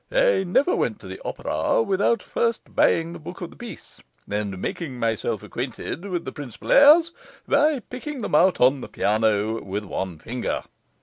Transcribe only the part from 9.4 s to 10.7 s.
with one finger.